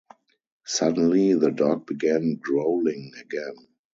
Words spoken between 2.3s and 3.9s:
growling again.